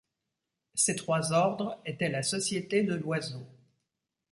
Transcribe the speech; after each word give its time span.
Ces 0.73 0.95
trois 0.95 1.31
ordres 1.31 1.79
étaient 1.85 2.09
la 2.09 2.23
société 2.23 2.81
de 2.81 2.95
Loyseau. 2.95 3.45